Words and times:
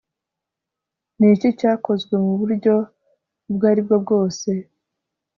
niki 1.17 1.47
cyakozwe 1.59 2.13
muburyo 2.25 2.75
ubwo 3.49 3.65
aribwo 3.71 3.95
bwose 4.03 4.49